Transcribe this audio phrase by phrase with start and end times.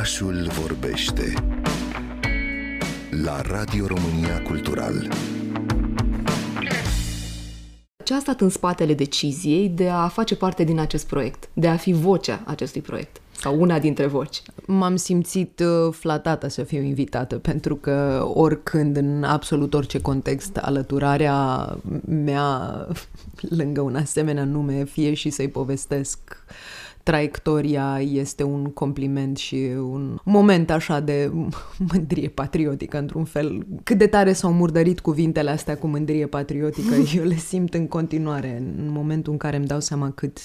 [0.00, 1.32] Orașul vorbește
[3.22, 5.08] la Radio România Cultural.
[8.04, 11.76] Ce a stat în spatele deciziei de a face parte din acest proiect, de a
[11.76, 13.20] fi vocea acestui proiect?
[13.32, 14.42] Sau una dintre voci.
[14.66, 21.66] M-am simțit uh, flatată să fiu invitată, pentru că oricând, în absolut orice context, alăturarea
[22.04, 22.86] mea
[23.40, 26.18] lângă un asemenea nume, fie și să-i povestesc
[27.02, 31.32] traiectoria este un compliment și un moment așa de
[31.92, 33.66] mândrie patriotică, într-un fel.
[33.82, 38.56] Cât de tare s-au murdărit cuvintele astea cu mândrie patriotică, eu le simt în continuare,
[38.56, 40.38] în momentul în care îmi dau seama cât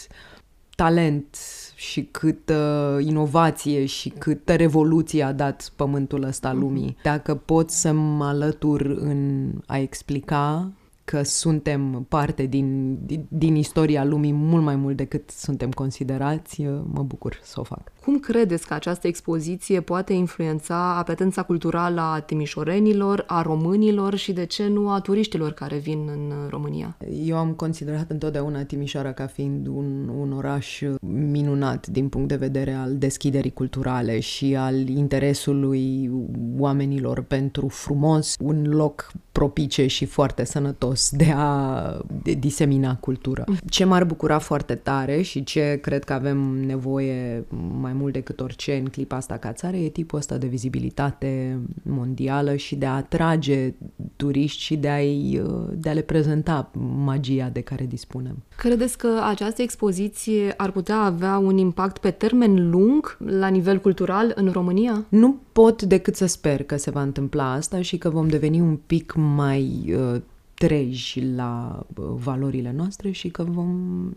[0.75, 1.37] talent
[1.75, 6.97] și cât uh, inovație și câtă revoluție a dat pământul ăsta lumii.
[7.03, 10.71] Dacă pot să mă alătur în a explica
[11.05, 17.03] că suntem parte din, din, din istoria lumii mult mai mult decât suntem considerați, mă
[17.03, 17.91] bucur să o fac.
[18.05, 24.45] Cum credeți că această expoziție poate influența apetența culturală a timișorenilor, a românilor și, de
[24.45, 26.97] ce nu, a turiștilor care vin în România?
[27.25, 30.81] Eu am considerat întotdeauna Timișoara ca fiind un, un oraș
[31.31, 36.11] minunat din punct de vedere al deschiderii culturale și al interesului
[36.57, 43.43] oamenilor pentru frumos, un loc propice și foarte sănătos de a de disemina cultură.
[43.69, 47.45] Ce m-ar bucura foarte tare și ce cred că avem nevoie
[47.79, 52.55] mai mult decât orice în clipa asta ca țară e tipul ăsta de vizibilitate mondială
[52.55, 53.73] și de a atrage
[54.15, 54.99] turiști și de, a
[55.73, 58.43] de a le prezenta magia de care dispunem.
[58.57, 64.31] Credeți că această expoziție ar putea avea un impact pe termen lung la nivel cultural
[64.35, 65.05] în România?
[65.09, 68.77] Nu pot decât să sper că se va întâmpla asta și că vom deveni un
[68.85, 70.21] pic mai uh,
[70.55, 71.85] treji la
[72.23, 74.09] valorile noastre și că vom,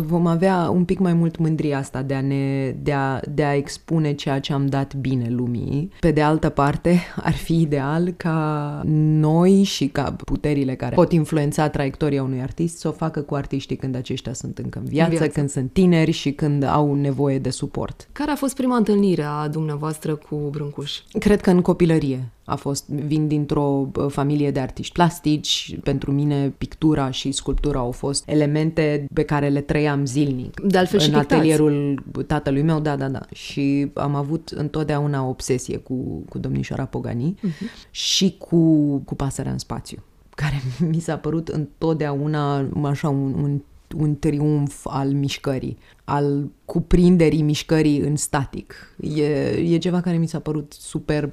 [0.00, 3.54] vom avea un pic mai mult mândria asta de a, ne, de, a, de a
[3.54, 5.90] expune ceea ce am dat bine lumii.
[6.00, 11.68] Pe de altă parte, ar fi ideal ca noi și ca puterile care pot influența
[11.68, 15.28] traiectoria unui artist să o facă cu artiștii când aceștia sunt încă în viață, viață.
[15.28, 18.08] când sunt tineri și când au nevoie de suport.
[18.12, 21.00] Care a fost prima întâlnire a dumneavoastră cu Brâncuș?
[21.18, 27.10] Cred că în copilărie a fost, vin dintr-o familie de artiști plastici, pentru mine pictura
[27.10, 30.60] și sculptura au fost elemente pe care le trăiam zilnic.
[30.60, 33.20] De altfel în și atelierul tatălui meu, da, da, da.
[33.34, 37.90] Și am avut întotdeauna obsesie cu, cu domnișoara Pogani uh-huh.
[37.90, 40.02] și cu, cu pasărea în spațiu
[40.34, 43.60] care mi s-a părut întotdeauna așa un, un
[43.96, 48.96] un triumf al mișcării, al cuprinderii mișcării în static.
[49.00, 51.32] E, e ceva care mi s-a părut superb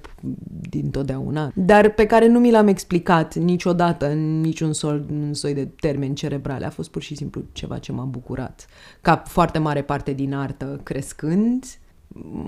[0.69, 5.53] din totdeauna, dar pe care nu mi l-am explicat niciodată în niciun sol, în soi
[5.53, 6.65] de termeni cerebrale.
[6.65, 8.67] A fost pur și simplu ceva ce m-a bucurat.
[9.01, 11.65] Ca foarte mare parte din artă crescând,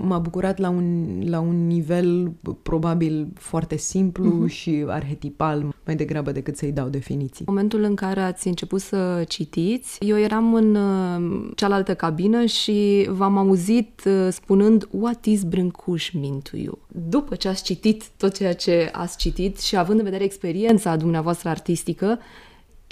[0.02, 4.50] m-a bucurat la un, la un nivel probabil foarte simplu uh-huh.
[4.50, 7.44] și arhetipal, mai degrabă decât să-i dau definiții.
[7.48, 13.36] Momentul în care ați început să citiți, eu eram în uh, cealaltă cabină și v-am
[13.36, 16.78] auzit uh, spunând What is Brâncuș mean to you?
[17.08, 21.48] După ce ați citit tot ceea ce ați citit și având în vedere experiența dumneavoastră
[21.48, 22.18] artistică,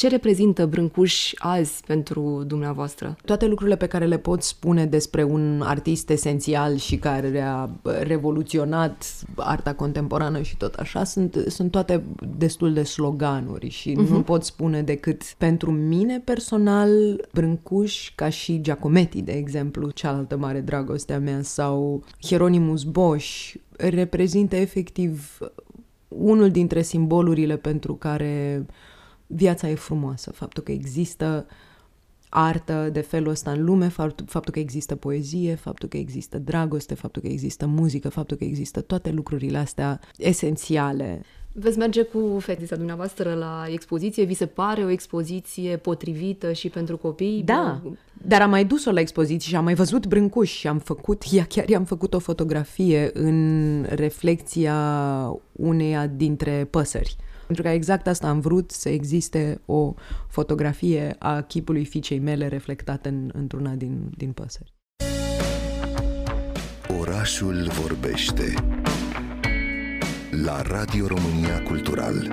[0.00, 3.16] ce reprezintă Brâncuș azi pentru dumneavoastră?
[3.24, 7.68] Toate lucrurile pe care le pot spune despre un artist esențial și care a
[8.02, 12.04] revoluționat arta contemporană și tot așa sunt, sunt toate
[12.36, 13.94] destul de sloganuri și uh-huh.
[13.94, 14.22] nu mhm.
[14.22, 16.90] pot spune decât pentru mine personal
[17.32, 24.56] Brâncuș ca și Giacometti, de exemplu, cealaltă mare dragoste a mea sau Hieronymus Bosch reprezintă
[24.56, 25.38] efectiv
[26.08, 28.66] unul dintre simbolurile pentru care
[29.34, 31.46] viața e frumoasă, faptul că există
[32.28, 33.88] artă de felul ăsta în lume,
[34.26, 38.80] faptul că există poezie, faptul că există dragoste, faptul că există muzică, faptul că există
[38.80, 41.22] toate lucrurile astea esențiale.
[41.52, 44.24] Veți merge cu fetița dumneavoastră la expoziție?
[44.24, 47.42] Vi se pare o expoziție potrivită și pentru copii?
[47.44, 47.82] Da,
[48.26, 51.44] dar am mai dus-o la expoziție și am mai văzut brâncuși și am făcut, ea
[51.44, 54.76] chiar i-am făcut o fotografie în reflecția
[55.52, 57.16] uneia dintre păsări.
[57.50, 59.94] Pentru că exact asta am vrut, să existe o
[60.28, 64.74] fotografie a chipului fiicei mele reflectată în, într-una din, din păsări.
[67.00, 68.54] Orașul vorbește
[70.44, 72.28] la Radio România Cultural.